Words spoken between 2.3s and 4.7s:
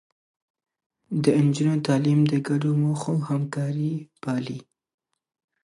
د ګډو موخو همکاري پالي.